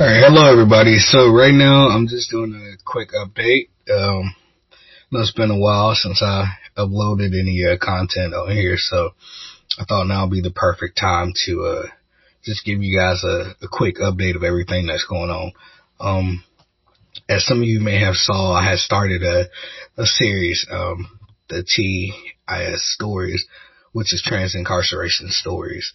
All 0.00 0.06
right, 0.06 0.24
hello 0.26 0.50
everybody. 0.50 0.98
So 0.98 1.30
right 1.30 1.52
now 1.52 1.88
I'm 1.88 2.08
just 2.08 2.30
doing 2.30 2.54
a 2.54 2.82
quick 2.90 3.10
update. 3.10 3.68
Um, 3.94 4.34
it's 5.12 5.32
been 5.32 5.50
a 5.50 5.58
while 5.58 5.94
since 5.94 6.22
I 6.22 6.46
uploaded 6.74 7.38
any 7.38 7.66
uh, 7.66 7.76
content 7.78 8.32
on 8.32 8.50
here, 8.50 8.76
so 8.78 9.10
I 9.78 9.84
thought 9.84 10.06
now 10.06 10.22
would 10.22 10.32
be 10.32 10.40
the 10.40 10.52
perfect 10.52 10.96
time 10.98 11.34
to 11.44 11.64
uh, 11.64 11.86
just 12.42 12.64
give 12.64 12.82
you 12.82 12.98
guys 12.98 13.22
a, 13.24 13.52
a, 13.60 13.68
quick 13.70 13.96
update 13.96 14.36
of 14.36 14.42
everything 14.42 14.86
that's 14.86 15.04
going 15.04 15.28
on. 15.28 15.52
Um, 16.00 16.44
as 17.28 17.44
some 17.44 17.58
of 17.58 17.68
you 17.68 17.80
may 17.80 18.00
have 18.00 18.14
saw, 18.14 18.54
I 18.54 18.70
had 18.70 18.78
started 18.78 19.22
a 19.22 19.50
a 20.00 20.06
series, 20.06 20.66
um, 20.70 21.20
the 21.50 21.62
TIS 21.62 22.94
stories, 22.94 23.44
which 23.92 24.14
is 24.14 24.22
trans 24.26 24.54
incarceration 24.54 25.28
stories. 25.28 25.92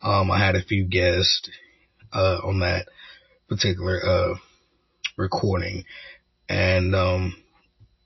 Um, 0.00 0.30
I 0.30 0.38
had 0.38 0.54
a 0.54 0.62
few 0.62 0.84
guests 0.84 1.50
uh, 2.12 2.38
on 2.44 2.60
that 2.60 2.86
particular 3.48 4.00
uh, 4.04 4.34
recording, 5.16 5.84
and 6.48 6.94
um, 6.94 7.36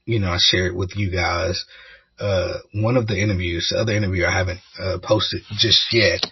you 0.04 0.18
know 0.18 0.30
I 0.30 0.38
shared 0.40 0.74
with 0.74 0.92
you 0.96 1.10
guys 1.10 1.64
uh, 2.18 2.58
one 2.74 2.96
of 2.96 3.06
the 3.06 3.20
interviews. 3.20 3.68
The 3.70 3.80
other 3.80 3.94
interview 3.94 4.24
I 4.24 4.32
haven't 4.32 4.60
uh, 4.78 4.98
posted 5.02 5.42
just 5.58 5.86
yet 5.92 6.24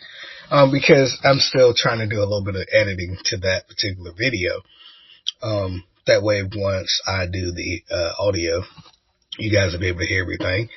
um, 0.50 0.70
because 0.70 1.16
I'm 1.24 1.38
still 1.38 1.74
trying 1.74 1.98
to 1.98 2.08
do 2.08 2.18
a 2.18 2.26
little 2.26 2.44
bit 2.44 2.56
of 2.56 2.66
editing 2.72 3.16
to 3.26 3.36
that 3.38 3.68
particular 3.68 4.12
video. 4.16 4.60
Um, 5.42 5.84
that 6.06 6.22
way, 6.22 6.42
once 6.42 7.00
I 7.06 7.26
do 7.26 7.52
the 7.52 7.82
uh, 7.90 8.12
audio, 8.18 8.62
you 9.38 9.52
guys 9.52 9.72
will 9.72 9.80
be 9.80 9.88
able 9.88 10.00
to 10.00 10.06
hear 10.06 10.22
everything, 10.22 10.68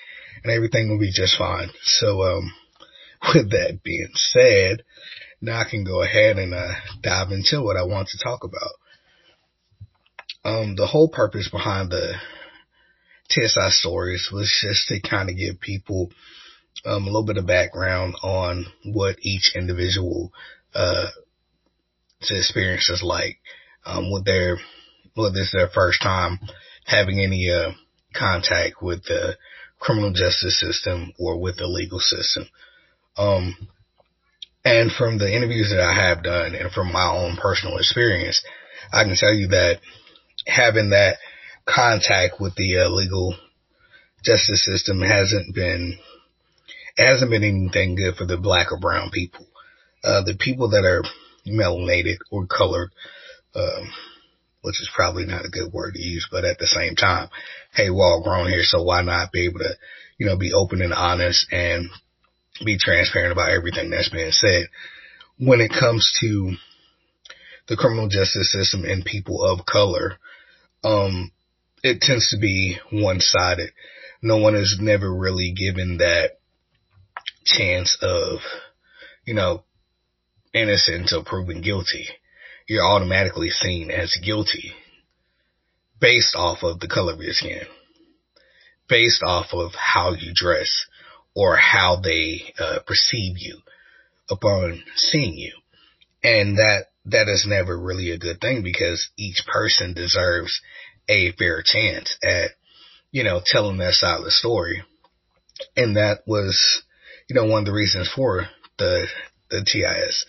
and 0.44 0.52
everything 0.52 0.90
will 0.90 1.00
be 1.00 1.12
just 1.12 1.38
fine. 1.38 1.70
So, 1.84 2.22
um, 2.24 2.54
with 3.34 3.52
that 3.52 3.80
being 3.84 4.12
said, 4.14 4.84
now 5.44 5.60
I 5.60 5.70
can 5.70 5.84
go 5.84 6.02
ahead 6.02 6.38
and 6.38 6.54
uh, 6.54 6.72
dive 7.02 7.32
into 7.32 7.62
what 7.62 7.76
I 7.76 7.84
want 7.84 8.08
to 8.10 8.24
talk 8.24 8.46
about. 8.46 8.72
Um, 10.46 10.76
the 10.76 10.88
whole 10.88 11.10
purpose 11.10 11.50
behind 11.50 11.92
the 11.92 12.14
TSI 13.30 13.70
stories 13.70 14.30
was 14.32 14.48
just 14.62 14.88
to 14.88 15.02
kind 15.02 15.30
of 15.30 15.36
give 15.36 15.60
people 15.60 16.12
um, 16.86 17.04
a 17.04 17.06
little 17.08 17.26
bit 17.26 17.38
of 17.38 17.46
background 17.46 18.16
on 18.24 18.68
what 18.86 19.18
each 19.22 19.52
individual 19.54 20.32
uh, 20.74 21.08
experience 22.22 22.90
is 22.90 23.04
like, 23.04 23.38
um, 23.86 24.12
what 24.12 24.24
their 24.24 24.58
whether 25.14 25.40
it's 25.40 25.52
their 25.52 25.68
first 25.68 26.02
time 26.02 26.40
having 26.86 27.20
any 27.20 27.50
uh, 27.50 27.72
contact 28.16 28.82
with 28.82 29.04
the 29.04 29.36
criminal 29.78 30.14
justice 30.14 30.58
system 30.58 31.12
or 31.20 31.38
with 31.38 31.58
the 31.58 31.68
legal 31.68 32.00
system. 32.00 32.46
Um, 33.18 33.56
and 34.66 34.92
from 34.92 35.18
the 35.18 35.34
interviews 35.34 35.70
that 35.70 35.82
I 35.82 35.94
have 35.94 36.24
done 36.24 36.56
and 36.56 36.72
from 36.72 36.92
my 36.92 37.10
own 37.12 37.36
personal 37.36 37.78
experience, 37.78 38.44
I 38.92 39.04
can 39.04 39.16
tell 39.16 39.34
you 39.34 39.48
that 39.50 39.80
having 40.48 40.92
that 40.92 41.18
contact 41.66 42.40
with 42.40 42.56
the 42.56 42.80
uh, 42.80 42.90
legal 42.90 43.36
justice 44.24 44.66
system 44.66 45.02
hasn't 45.02 45.54
been 45.54 45.98
hasn't 46.98 47.32
been 47.32 47.44
anything 47.44 47.96
good 47.96 48.16
for 48.16 48.26
the 48.26 48.38
black 48.38 48.72
or 48.72 48.80
brown 48.80 49.10
people. 49.12 49.46
Uh, 50.04 50.24
the 50.24 50.36
people 50.40 50.70
that 50.70 50.86
are 50.86 51.04
melanated 51.48 52.18
or 52.32 52.46
colored, 52.46 52.92
um, 53.56 53.90
which 54.62 54.80
is 54.80 54.90
probably 54.94 55.26
not 55.26 55.46
a 55.46 55.50
good 55.50 55.74
word 55.74 55.94
to 55.96 56.02
use, 56.02 56.28
but 56.32 56.46
at 56.46 56.60
the 56.60 56.68
same 56.68 56.96
time, 56.96 57.30
hey, 57.74 57.90
we're 57.90 58.06
all 58.06 58.24
grown 58.24 58.48
here, 58.48 58.64
so 58.64 58.84
why 58.84 59.02
not 59.02 59.32
be 59.32 59.46
able 59.46 59.60
to, 59.60 59.76
you 60.18 60.26
know, 60.26 60.38
be 60.38 60.54
open 60.54 60.82
and 60.82 60.94
honest 60.94 61.48
and 61.52 61.90
be 62.64 62.78
transparent 62.78 63.32
about 63.32 63.52
everything 63.52 63.90
that's 63.90 64.10
being 64.10 64.32
said. 64.32 64.68
When 65.38 65.62
it 65.62 65.72
comes 65.72 66.16
to 66.22 66.56
the 67.68 67.76
criminal 67.76 68.08
justice 68.08 68.52
system 68.52 68.84
and 68.86 69.06
people 69.06 69.44
of 69.44 69.66
color, 69.66 70.18
um, 70.84 71.32
it 71.84 72.02
tends 72.02 72.30
to 72.30 72.38
be 72.38 72.78
one 72.92 73.20
sided. 73.20 73.72
No 74.22 74.38
one 74.38 74.56
is 74.56 74.78
never 74.80 75.14
really 75.14 75.54
given 75.54 75.98
that 75.98 76.40
chance 77.46 77.98
of, 78.02 78.40
you 79.26 79.34
know, 79.34 79.64
innocent 80.54 81.02
until 81.02 81.24
proven 81.24 81.62
guilty. 81.62 82.08
You're 82.68 82.86
automatically 82.86 83.50
seen 83.50 83.92
as 83.92 84.18
guilty 84.24 84.74
based 86.00 86.36
off 86.36 86.64
of 86.64 86.80
the 86.80 86.88
color 86.88 87.14
of 87.14 87.22
your 87.22 87.34
skin, 87.34 87.64
based 88.88 89.24
off 89.24 89.48
of 89.54 89.72
how 89.74 90.14
you 90.14 90.32
dress, 90.34 90.86
or 91.36 91.56
how 91.56 92.00
they 92.04 92.54
uh, 92.60 92.80
perceive 92.86 93.38
you 93.38 93.60
upon 94.30 94.84
seeing 94.96 95.36
you. 95.38 95.54
And 96.24 96.58
that, 96.58 96.86
that 97.06 97.28
is 97.28 97.46
never 97.48 97.78
really 97.78 98.12
a 98.12 98.18
good 98.18 98.40
thing 98.40 98.64
because 98.64 99.10
each 99.18 99.44
person 99.52 99.94
deserves 99.94 100.62
a 101.10 101.32
fair 101.34 101.62
chance 101.66 102.18
at, 102.24 102.52
you 103.12 103.24
know, 103.24 103.42
telling 103.46 103.78
their 103.78 103.92
side 103.92 104.20
of 104.20 104.26
the 104.26 104.32
story. 104.32 104.84
And 105.76 105.98
that 105.98 106.20
was, 106.26 106.84
you 107.28 107.36
know, 107.36 107.46
one 107.46 107.60
of 107.60 107.66
the 107.66 107.74
reasons 107.74 108.10
for 108.14 108.48
the, 108.78 109.08
the 109.50 109.64
TIS 109.66 110.26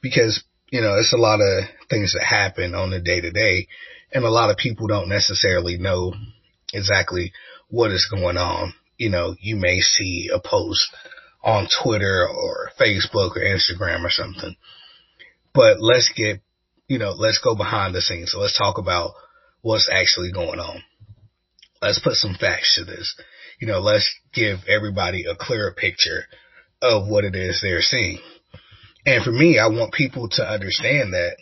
because, 0.00 0.42
you 0.70 0.80
know, 0.80 0.96
it's 0.98 1.12
a 1.12 1.18
lot 1.18 1.40
of 1.40 1.64
things 1.88 2.12
that 2.12 2.24
happen 2.24 2.74
on 2.74 2.90
the 2.90 3.00
day 3.00 3.20
to 3.20 3.30
day 3.30 3.68
and 4.12 4.24
a 4.24 4.30
lot 4.30 4.50
of 4.50 4.56
people 4.56 4.86
don't 4.86 5.08
necessarily 5.08 5.78
know 5.78 6.12
exactly 6.72 7.32
what 7.68 7.90
is 7.90 8.08
going 8.10 8.36
on 8.36 8.74
you 9.02 9.10
know, 9.10 9.34
you 9.40 9.56
may 9.56 9.80
see 9.80 10.30
a 10.32 10.38
post 10.38 10.86
on 11.42 11.66
Twitter 11.82 12.28
or 12.28 12.70
Facebook 12.80 13.36
or 13.36 13.40
Instagram 13.40 14.04
or 14.04 14.10
something. 14.10 14.54
But 15.52 15.80
let's 15.80 16.12
get, 16.14 16.40
you 16.86 16.98
know, 16.98 17.10
let's 17.10 17.38
go 17.38 17.56
behind 17.56 17.94
the 17.94 18.00
scenes. 18.00 18.30
So 18.30 18.38
let's 18.38 18.56
talk 18.56 18.78
about 18.78 19.14
what's 19.60 19.90
actually 19.92 20.30
going 20.30 20.60
on. 20.60 20.82
Let's 21.80 21.98
put 21.98 22.14
some 22.14 22.36
facts 22.40 22.76
to 22.76 22.84
this. 22.84 23.16
You 23.58 23.66
know, 23.66 23.80
let's 23.80 24.08
give 24.32 24.60
everybody 24.68 25.24
a 25.24 25.34
clearer 25.34 25.74
picture 25.76 26.26
of 26.80 27.08
what 27.08 27.24
it 27.24 27.34
is 27.34 27.60
they're 27.60 27.82
seeing. 27.82 28.20
And 29.04 29.24
for 29.24 29.32
me, 29.32 29.58
I 29.58 29.66
want 29.66 29.92
people 29.92 30.28
to 30.30 30.48
understand 30.48 31.12
that 31.12 31.38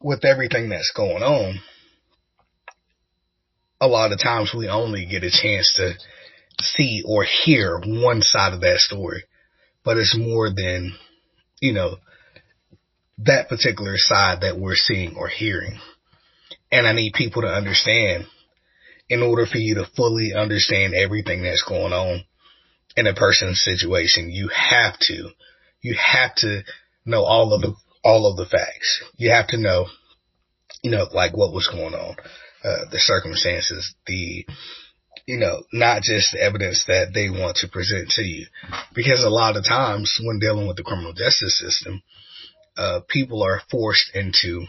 with 0.00 0.24
everything 0.24 0.68
that's 0.68 0.92
going 0.96 1.24
on, 1.24 1.58
a 3.82 3.88
lot 3.88 4.12
of 4.12 4.20
times 4.20 4.54
we 4.56 4.68
only 4.68 5.06
get 5.06 5.24
a 5.24 5.30
chance 5.30 5.74
to 5.74 5.94
see 6.60 7.02
or 7.04 7.24
hear 7.24 7.80
one 7.84 8.22
side 8.22 8.54
of 8.54 8.60
that 8.60 8.78
story, 8.78 9.24
but 9.84 9.98
it's 9.98 10.16
more 10.16 10.50
than, 10.50 10.94
you 11.60 11.72
know, 11.72 11.96
that 13.18 13.48
particular 13.48 13.94
side 13.96 14.42
that 14.42 14.56
we're 14.56 14.76
seeing 14.76 15.16
or 15.16 15.26
hearing. 15.26 15.80
And 16.70 16.86
I 16.86 16.92
need 16.92 17.14
people 17.14 17.42
to 17.42 17.48
understand 17.48 18.26
in 19.08 19.20
order 19.20 19.46
for 19.46 19.58
you 19.58 19.74
to 19.74 19.90
fully 19.96 20.32
understand 20.32 20.94
everything 20.94 21.42
that's 21.42 21.64
going 21.68 21.92
on 21.92 22.22
in 22.96 23.08
a 23.08 23.14
person's 23.14 23.64
situation, 23.64 24.30
you 24.30 24.48
have 24.48 24.96
to, 25.00 25.30
you 25.80 25.96
have 26.00 26.36
to 26.36 26.62
know 27.04 27.24
all 27.24 27.52
of 27.52 27.62
the, 27.62 27.74
all 28.04 28.30
of 28.30 28.36
the 28.36 28.46
facts. 28.46 29.02
You 29.16 29.32
have 29.32 29.48
to 29.48 29.58
know, 29.58 29.86
you 30.84 30.92
know, 30.92 31.06
like 31.12 31.36
what 31.36 31.52
was 31.52 31.66
going 31.66 31.94
on 31.94 32.14
uh, 32.64 32.84
the 32.90 32.98
circumstances, 32.98 33.94
the, 34.06 34.46
you 35.26 35.38
know, 35.38 35.62
not 35.72 36.02
just 36.02 36.32
the 36.32 36.42
evidence 36.42 36.84
that 36.86 37.12
they 37.14 37.28
want 37.28 37.56
to 37.56 37.68
present 37.68 38.10
to 38.10 38.22
you. 38.22 38.46
Because 38.94 39.22
a 39.22 39.30
lot 39.30 39.56
of 39.56 39.64
times 39.64 40.20
when 40.22 40.38
dealing 40.38 40.66
with 40.66 40.76
the 40.76 40.82
criminal 40.82 41.12
justice 41.12 41.58
system, 41.58 42.02
uh, 42.76 43.00
people 43.08 43.42
are 43.42 43.60
forced 43.70 44.14
into 44.14 44.64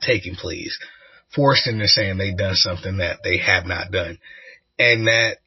taking 0.00 0.34
pleas, 0.34 0.78
forced 1.34 1.66
into 1.66 1.86
saying 1.88 2.18
they've 2.18 2.36
done 2.36 2.54
something 2.54 2.98
that 2.98 3.18
they 3.22 3.38
have 3.38 3.66
not 3.66 3.90
done. 3.90 4.18
And 4.78 5.06
that 5.06 5.38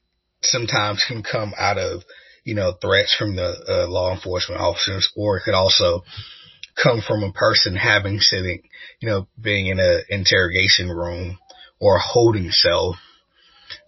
sometimes 0.42 1.04
can 1.08 1.24
come 1.24 1.54
out 1.58 1.78
of, 1.78 2.04
you 2.44 2.56
know, 2.56 2.74
threats 2.74 3.16
from 3.16 3.36
the 3.36 3.56
uh, 3.68 3.90
law 3.90 4.14
enforcement 4.14 4.62
officers, 4.62 5.12
or 5.16 5.38
it 5.38 5.44
could 5.44 5.56
also 5.56 6.04
come 6.82 7.02
from 7.02 7.24
a 7.24 7.32
person 7.32 7.76
having 7.76 8.20
sitting, 8.20 8.62
you 9.00 9.10
know, 9.10 9.28
being 9.42 9.68
in 9.68 9.80
an 9.80 10.04
interrogation 10.10 10.90
room 10.90 11.40
or 11.80 12.00
holding 12.00 12.50
cell 12.52 12.98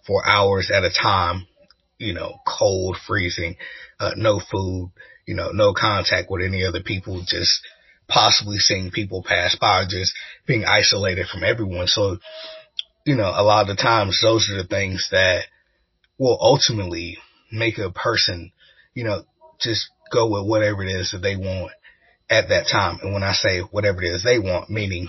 for 0.06 0.26
hours 0.26 0.70
at 0.70 0.84
a 0.84 0.90
time, 0.90 1.46
you 1.98 2.14
know, 2.14 2.36
cold, 2.46 2.96
freezing, 3.06 3.56
uh, 4.00 4.12
no 4.16 4.40
food, 4.40 4.92
you 5.26 5.34
know, 5.34 5.50
no 5.52 5.74
contact 5.74 6.30
with 6.30 6.44
any 6.44 6.64
other 6.64 6.82
people, 6.82 7.22
just 7.26 7.60
possibly 8.08 8.58
seeing 8.58 8.90
people 8.90 9.22
pass 9.22 9.56
by, 9.60 9.84
just 9.88 10.12
being 10.46 10.64
isolated 10.64 11.26
from 11.26 11.44
everyone. 11.44 11.86
So, 11.86 12.18
you 13.04 13.16
know, 13.16 13.30
a 13.34 13.42
lot 13.42 13.68
of 13.68 13.76
the 13.76 13.82
times 13.82 14.20
those 14.22 14.48
are 14.50 14.62
the 14.62 14.68
things 14.68 15.08
that 15.10 15.42
will 16.18 16.38
ultimately 16.40 17.18
make 17.52 17.78
a 17.78 17.90
person, 17.90 18.52
you 18.94 19.04
know, 19.04 19.22
just 19.60 19.88
go 20.12 20.30
with 20.30 20.48
whatever 20.48 20.82
it 20.82 20.88
is 20.90 21.10
that 21.12 21.18
they 21.18 21.36
want 21.36 21.72
at 22.30 22.48
that 22.48 22.66
time. 22.70 22.98
And 23.02 23.12
when 23.12 23.22
I 23.22 23.32
say 23.32 23.60
whatever 23.60 24.02
it 24.02 24.08
is 24.08 24.24
they 24.24 24.38
want, 24.38 24.70
meaning 24.70 25.08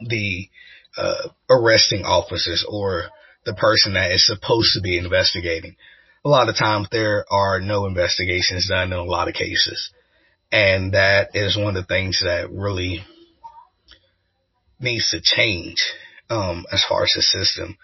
the 0.00 0.48
uh, 0.96 1.28
arresting 1.48 2.04
officers 2.04 2.64
or 2.68 3.08
the 3.44 3.54
person 3.54 3.94
that 3.94 4.12
is 4.12 4.26
supposed 4.26 4.74
to 4.74 4.80
be 4.80 4.98
investigating. 4.98 5.76
A 6.24 6.28
lot 6.28 6.48
of 6.48 6.56
times 6.56 6.88
there 6.90 7.24
are 7.30 7.60
no 7.60 7.86
investigations 7.86 8.68
done 8.68 8.92
in 8.92 8.98
a 8.98 9.04
lot 9.04 9.28
of 9.28 9.34
cases. 9.34 9.90
And 10.52 10.92
that 10.92 11.30
is 11.34 11.56
one 11.56 11.76
of 11.76 11.82
the 11.82 11.86
things 11.86 12.20
that 12.22 12.52
really 12.52 13.04
needs 14.78 15.10
to 15.10 15.20
change 15.22 15.76
um, 16.28 16.66
as 16.70 16.84
far 16.86 17.04
as 17.04 17.12
the 17.16 17.22
system. 17.22 17.76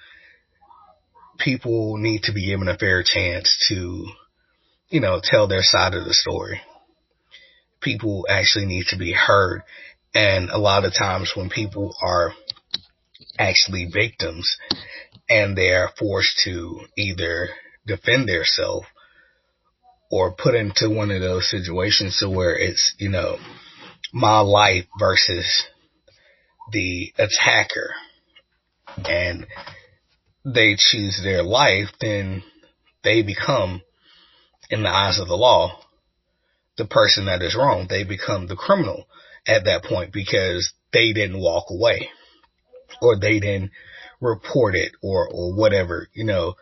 People 1.38 1.96
need 1.96 2.25
to 2.25 2.32
be 2.32 2.46
given 2.46 2.69
a 2.69 2.76
fair 2.76 3.02
chance 3.02 3.66
to, 3.69 4.06
you 4.90 5.00
know, 5.00 5.20
tell 5.22 5.49
their 5.49 5.62
side 5.62 5.94
of 5.94 6.05
the 6.05 6.14
story. 6.14 6.60
People 7.81 8.26
actually 8.28 8.66
need 8.66 8.87
to 8.88 8.99
be 8.99 9.12
heard. 9.12 9.62
And 10.14 10.50
a 10.50 10.58
lot 10.58 10.84
of 10.84 10.93
times 10.94 11.32
when 11.34 11.49
people 11.49 11.94
are 12.02 12.32
actually 13.38 13.88
victims 13.93 14.56
and 15.29 15.56
they 15.56 15.70
are 15.70 15.90
forced 15.99 16.40
to 16.44 16.81
either 16.96 17.49
defend 17.87 18.29
themselves 18.29 18.87
or 20.11 20.32
put 20.32 20.55
into 20.55 20.88
one 20.88 21.11
of 21.11 21.20
those 21.20 21.50
situations 21.50 22.19
to 22.19 22.31
where 22.31 22.56
it's, 22.56 22.94
you 22.99 23.11
know, 23.11 23.37
my 24.12 24.40
life 24.40 24.87
versus 24.99 25.64
the 26.73 27.12
attacker 27.19 27.90
and 29.05 29.46
they 30.44 30.76
choose 30.79 31.20
their 31.23 31.43
life, 31.43 31.88
then 32.00 32.43
they 33.05 33.23
become, 33.23 33.82
in 34.70 34.82
the 34.82 34.88
eyes 34.88 35.19
of 35.19 35.29
the 35.29 35.37
law, 35.37 35.79
the 36.79 36.87
person 36.87 37.26
that 37.26 37.43
is 37.43 37.55
wrong. 37.55 37.87
They 37.88 38.05
become 38.05 38.46
the 38.46 38.56
criminal 38.56 39.06
at 39.46 39.64
that 39.64 39.84
point 39.84 40.12
because 40.12 40.73
they 40.93 41.12
didn't 41.12 41.41
walk 41.41 41.64
away 41.70 42.08
or 43.00 43.19
they 43.19 43.40
didn't 43.40 43.70
report 44.20 44.75
it 44.75 44.93
or, 45.02 45.29
or 45.31 45.55
whatever, 45.55 46.08
you 46.12 46.25
know, 46.25 46.55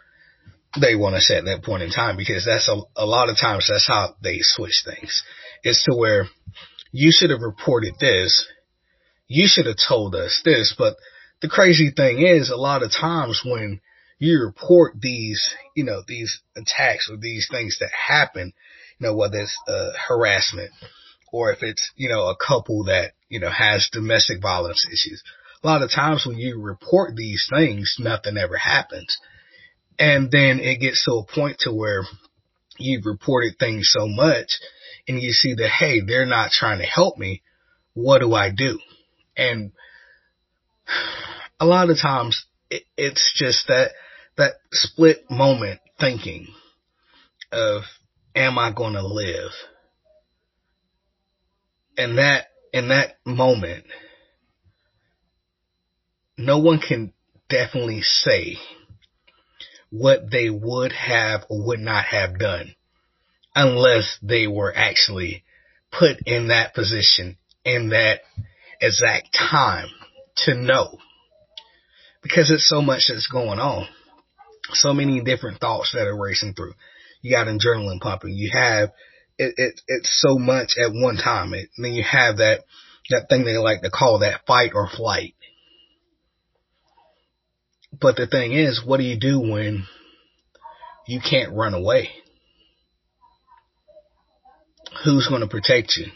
they 0.81 0.95
want 0.95 1.15
to 1.15 1.21
say 1.21 1.37
at 1.39 1.45
that 1.47 1.65
point 1.65 1.83
in 1.83 1.91
time 1.91 2.17
because 2.17 2.45
that's 2.45 2.69
a, 2.69 2.77
a 2.97 3.07
lot 3.07 3.29
of 3.29 3.37
times 3.39 3.69
that's 3.69 3.89
how 3.89 4.15
they 4.23 4.39
switch 4.41 4.83
things. 4.85 5.23
It's 5.63 5.85
to 5.85 5.97
where 5.97 6.27
you 6.93 7.11
should 7.13 7.31
have 7.31 7.41
reported 7.41 7.95
this. 7.99 8.47
You 9.27 9.47
should 9.47 9.67
have 9.67 9.77
told 9.89 10.15
us 10.15 10.43
this. 10.45 10.75
But 10.77 10.97
the 11.41 11.49
crazy 11.49 11.91
thing 11.91 12.21
is 12.21 12.51
a 12.51 12.57
lot 12.57 12.83
of 12.83 12.93
times 12.93 13.43
when 13.45 13.81
you 14.19 14.41
report 14.41 15.01
these, 15.01 15.43
you 15.75 15.85
know, 15.85 16.03
these 16.07 16.41
attacks 16.57 17.11
or 17.11 17.17
these 17.17 17.49
things 17.51 17.79
that 17.81 17.91
happen, 17.91 18.53
you 18.99 19.07
know, 19.07 19.15
whether 19.15 19.39
it's 19.39 19.57
uh, 19.69 19.91
harassment 20.09 20.71
or 21.33 21.53
if 21.53 21.63
it's, 21.63 21.91
you 21.97 22.09
know, 22.09 22.29
a 22.29 22.37
couple 22.37 22.85
that, 22.85 23.13
you 23.29 23.41
know, 23.41 23.51
has 23.51 23.89
domestic 23.93 24.41
violence 24.41 24.87
issues. 24.91 25.23
A 25.67 25.69
lot 25.69 25.83
of 25.83 25.91
times 25.91 26.25
when 26.25 26.39
you 26.39 26.61
report 26.61 27.17
these 27.17 27.49
things, 27.53 27.97
nothing 27.99 28.37
ever 28.37 28.57
happens. 28.57 29.19
And 29.99 30.31
then 30.31 30.61
it 30.61 30.79
gets 30.79 31.05
to 31.05 31.15
a 31.15 31.25
point 31.27 31.59
to 31.61 31.73
where 31.75 32.05
you've 32.79 33.05
reported 33.05 33.59
things 33.59 33.91
so 33.93 34.07
much 34.07 34.47
and 35.09 35.21
you 35.21 35.33
see 35.33 35.55
that, 35.55 35.69
hey, 35.69 36.03
they're 36.07 36.25
not 36.25 36.53
trying 36.53 36.79
to 36.79 36.85
help 36.85 37.19
me. 37.19 37.43
What 37.95 38.21
do 38.21 38.33
I 38.33 38.51
do? 38.57 38.79
And 39.37 39.73
a 41.59 41.67
lot 41.67 41.91
of 41.91 41.99
times 42.01 42.47
it, 42.71 42.85
it's 42.97 43.33
just 43.37 43.67
that, 43.67 43.91
that 44.37 44.53
split 44.71 45.29
moment 45.29 45.81
thinking 45.99 46.47
of, 47.51 47.83
am 48.37 48.57
I 48.57 48.71
going 48.71 48.95
to 48.95 49.05
live? 49.05 49.51
And 51.99 52.19
that, 52.19 52.51
in 52.73 52.91
that 52.91 53.17
moment, 53.27 53.85
no 56.37 56.59
one 56.59 56.81
can 56.81 57.13
definitely 57.49 58.03
say 58.03 58.57
what 59.91 60.31
they 60.31 60.51
would 60.51 60.93
have 60.93 61.45
or 61.49 61.67
would 61.67 61.81
not 61.81 62.05
have 62.07 62.39
done 62.39 62.75
unless 63.55 64.19
they 64.23 64.47
were 64.47 64.73
actually 64.75 65.45
put 65.91 66.19
in 66.27 66.49
that 66.49 66.75
position 66.75 67.37
in 67.65 67.91
that 67.91 68.21
exact 68.81 69.33
time 69.33 69.89
to 70.37 70.55
know 70.55 70.99
because 72.23 72.51
it's 72.51 72.69
so 72.69 72.83
much 72.83 73.07
that's 73.09 73.29
going 73.29 73.59
on. 73.59 73.87
So 74.73 74.93
many 74.93 75.23
different 75.23 75.61
thoughts 75.61 75.93
that 75.93 76.09
are 76.09 76.21
racing 76.21 76.55
through. 76.55 76.75
You 77.23 77.31
got 77.37 77.47
adrenaline 77.47 78.01
pumping. 78.01 78.35
You 78.35 78.51
have 78.53 78.91
it, 79.39 79.55
it 79.57 79.81
it's 79.87 80.21
so 80.21 80.37
much 80.39 80.73
at 80.77 80.93
one 80.93 81.17
time. 81.17 81.55
It, 81.55 81.69
then 81.79 81.93
you 81.93 82.03
have 82.03 82.39
that 82.39 82.65
that 83.11 83.29
thing 83.29 83.45
they 83.45 83.57
like 83.57 83.83
to 83.83 83.91
call 83.91 84.19
that 84.19 84.41
fight 84.45 84.73
or 84.75 84.89
flight. 84.89 85.35
But 88.01 88.17
the 88.17 88.27
thing 88.27 88.53
is, 88.53 88.83
what 88.85 88.99
do 88.99 89.05
you 89.05 89.19
do 89.19 89.41
when 89.41 89.87
you 91.07 91.21
can't 91.21 91.55
run 91.55 91.75
away? 91.75 92.11
Who's 95.05 95.29
going 95.29 95.43
to 95.43 95.47
protect 95.47 95.97
you? 95.97 96.07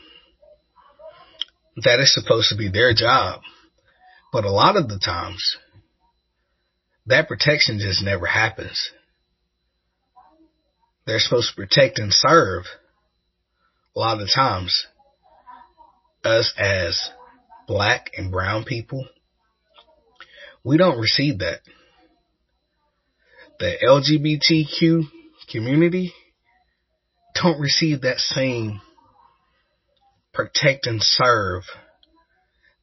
That 1.84 2.00
is 2.00 2.12
supposed 2.12 2.48
to 2.50 2.56
be 2.56 2.68
their 2.68 2.92
job. 2.92 3.40
But 4.32 4.44
a 4.44 4.50
lot 4.50 4.76
of 4.76 4.88
the 4.88 4.98
times, 4.98 5.56
that 7.06 7.28
protection 7.28 7.78
just 7.78 8.02
never 8.02 8.26
happens. 8.26 8.90
They're 11.06 11.18
supposed 11.18 11.50
to 11.50 11.56
protect 11.56 11.98
and 11.98 12.12
serve. 12.12 12.64
A 13.96 13.98
lot 13.98 14.20
of 14.20 14.28
times, 14.34 14.86
us 16.24 16.52
as 16.58 17.10
black 17.66 18.10
and 18.16 18.30
brown 18.30 18.64
people, 18.64 19.06
we 20.64 20.76
don't 20.76 20.98
receive 20.98 21.38
that. 21.38 21.60
The 23.58 23.76
LGBTQ 23.82 25.02
community 25.50 26.12
don't 27.34 27.60
receive 27.60 28.02
that 28.02 28.18
same 28.18 28.80
protect 30.32 30.86
and 30.86 31.02
serve 31.02 31.62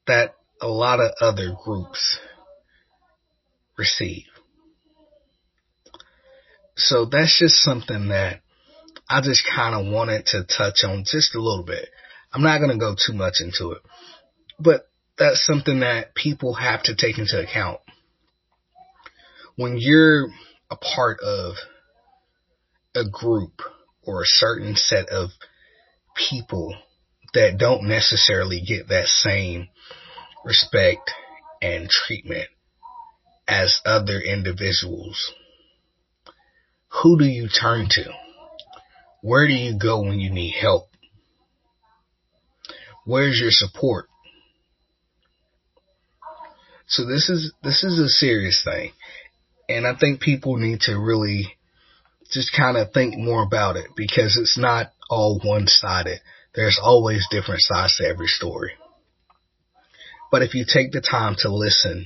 that 0.06 0.34
a 0.62 0.68
lot 0.68 1.00
of 1.00 1.12
other 1.22 1.56
groups 1.64 2.20
receive. 3.78 4.26
So 6.76 7.06
that's 7.06 7.38
just 7.40 7.56
something 7.56 8.10
that 8.10 8.42
I 9.10 9.22
just 9.22 9.44
kind 9.56 9.74
of 9.74 9.92
wanted 9.92 10.26
to 10.28 10.44
touch 10.44 10.84
on 10.84 11.06
just 11.06 11.34
a 11.34 11.42
little 11.42 11.64
bit. 11.64 11.90
I'm 12.34 12.44
not 12.44 12.60
going 12.60 12.72
to 12.72 12.78
go 12.78 12.94
too 12.94 13.14
much 13.14 13.36
into 13.40 13.72
it, 13.72 13.82
but 14.60 14.88
that's 15.18 15.46
something 15.46 15.80
that 15.80 16.14
people 16.16 16.54
have 16.54 16.84
to 16.84 16.96
take 16.96 17.18
into 17.18 17.40
account. 17.42 17.80
When 19.56 19.78
you're 19.78 20.28
a 20.70 20.76
part 20.76 21.20
of 21.22 21.56
a 22.96 23.10
group 23.10 23.62
or 24.04 24.22
a 24.22 24.26
certain 24.26 24.76
set 24.76 25.10
of 25.10 25.30
people 26.16 26.76
that 27.34 27.58
don't 27.58 27.88
necessarily 27.88 28.62
get 28.62 28.90
that 28.90 29.08
same 29.08 29.68
respect 30.46 31.12
and 31.62 31.90
treatment 31.90 32.50
as 33.48 33.82
other 33.86 34.20
individuals, 34.20 35.34
who 37.02 37.18
do 37.18 37.26
you 37.26 37.48
turn 37.50 37.88
to? 37.90 38.06
Where 39.22 39.48
do 39.48 39.54
you 39.54 39.78
go 39.78 40.02
when 40.02 40.20
you 40.20 40.30
need 40.30 40.54
help? 40.60 40.90
Where's 43.06 43.40
your 43.40 43.52
support? 43.52 44.08
So 46.88 47.06
this 47.06 47.30
is 47.30 47.54
this 47.64 47.84
is 47.84 48.00
a 48.00 48.10
serious 48.10 48.62
thing. 48.64 48.92
And 49.70 49.86
I 49.86 49.96
think 49.96 50.22
people 50.22 50.56
need 50.56 50.80
to 50.82 50.98
really 50.98 51.58
just 52.32 52.56
kind 52.56 52.78
of 52.78 52.92
think 52.94 53.18
more 53.18 53.44
about 53.44 53.76
it 53.76 53.88
because 53.96 54.38
it's 54.38 54.58
not 54.58 54.92
all 55.10 55.40
one 55.44 55.68
sided. 55.68 56.20
There's 56.56 56.80
always 56.82 57.28
different 57.30 57.62
sides 57.62 57.98
to 57.98 58.08
every 58.08 58.28
story. 58.28 58.72
But 60.32 60.42
if 60.42 60.56
you 60.56 60.66
take 60.66 60.92
the 60.92 61.02
time 61.02 61.36
to 61.40 61.54
listen 61.54 62.06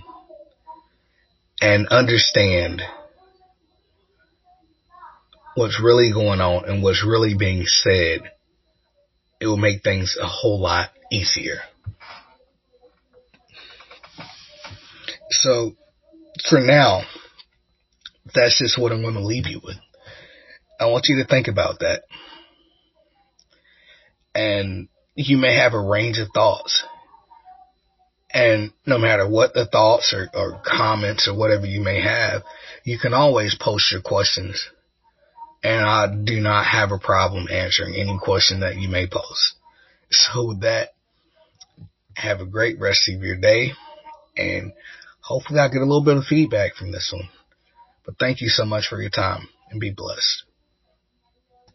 and 1.59 1.87
understand 1.87 2.81
what's 5.55 5.81
really 5.81 6.11
going 6.11 6.41
on 6.41 6.67
and 6.67 6.83
what's 6.83 7.05
really 7.05 7.35
being 7.35 7.63
said, 7.65 8.21
it 9.39 9.47
will 9.47 9.57
make 9.57 9.83
things 9.83 10.17
a 10.19 10.27
whole 10.27 10.59
lot 10.59 10.89
easier. 11.11 11.61
So 15.41 15.75
for 16.49 16.59
now, 16.59 17.01
that's 18.33 18.59
just 18.59 18.79
what 18.79 18.91
I'm 18.91 19.01
going 19.01 19.15
to 19.15 19.25
leave 19.25 19.47
you 19.47 19.59
with. 19.63 19.77
I 20.79 20.85
want 20.85 21.05
you 21.07 21.21
to 21.21 21.27
think 21.27 21.47
about 21.47 21.79
that. 21.79 22.03
And 24.35 24.87
you 25.15 25.37
may 25.37 25.55
have 25.55 25.73
a 25.73 25.81
range 25.81 26.19
of 26.19 26.29
thoughts. 26.33 26.83
And 28.33 28.71
no 28.85 28.97
matter 28.97 29.27
what 29.27 29.53
the 29.53 29.65
thoughts 29.65 30.13
or, 30.15 30.29
or 30.33 30.61
comments 30.65 31.27
or 31.27 31.37
whatever 31.37 31.65
you 31.65 31.81
may 31.81 32.01
have, 32.01 32.43
you 32.83 32.97
can 32.99 33.13
always 33.13 33.57
post 33.59 33.91
your 33.91 34.01
questions. 34.01 34.69
And 35.63 35.83
I 35.83 36.07
do 36.23 36.39
not 36.39 36.65
have 36.65 36.91
a 36.91 36.99
problem 36.99 37.47
answering 37.51 37.95
any 37.95 38.17
question 38.21 38.61
that 38.61 38.77
you 38.77 38.89
may 38.89 39.07
post. 39.07 39.55
So 40.11 40.49
with 40.49 40.61
that, 40.61 40.89
have 42.15 42.41
a 42.41 42.45
great 42.45 42.79
rest 42.79 43.09
of 43.09 43.21
your 43.21 43.37
day 43.37 43.71
and 44.37 44.71
hopefully 45.21 45.59
I 45.59 45.67
get 45.67 45.81
a 45.81 45.85
little 45.85 46.03
bit 46.03 46.17
of 46.17 46.25
feedback 46.25 46.75
from 46.75 46.91
this 46.91 47.11
one. 47.13 47.29
But 48.05 48.15
thank 48.19 48.41
you 48.41 48.49
so 48.49 48.65
much 48.65 48.87
for 48.87 49.01
your 49.01 49.11
time 49.11 49.47
and 49.69 49.79
be 49.79 49.91
blessed. 49.91 50.43